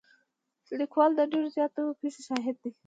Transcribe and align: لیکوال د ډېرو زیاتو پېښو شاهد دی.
لیکوال 0.79 1.11
د 1.15 1.21
ډېرو 1.31 1.53
زیاتو 1.55 1.81
پېښو 1.99 2.21
شاهد 2.27 2.55
دی. 2.63 2.71